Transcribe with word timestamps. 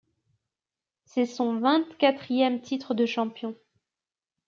C’est 1.05 1.27
son 1.27 1.59
vingt-quatrième 1.59 2.59
titre 2.61 2.95
de 2.95 3.05
champion. 3.05 3.55